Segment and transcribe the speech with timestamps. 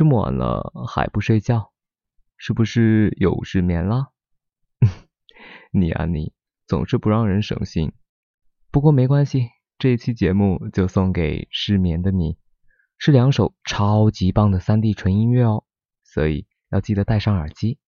[0.00, 1.74] 这么晚了还不睡觉，
[2.38, 4.14] 是不是又失眠了？
[5.72, 6.32] 你啊你，
[6.66, 7.92] 总是不让人省心。
[8.70, 12.38] 不过没关系，这期节目就送给失眠的你，
[12.96, 15.64] 是两首超级棒的三 D 纯音乐哦，
[16.02, 17.78] 所以要记得戴上耳机。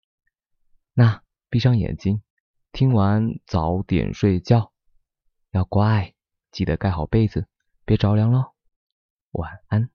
[0.93, 2.23] 那闭上眼睛，
[2.73, 4.71] 听完早点睡觉，
[5.51, 6.13] 要乖，
[6.51, 7.49] 记得盖好被子，
[7.87, 8.53] 别着凉喽。
[9.31, 9.89] 晚安。